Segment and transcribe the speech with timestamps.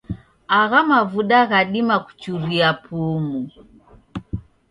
[0.59, 3.39] Agha mavuda ghadima kuchuria pumu.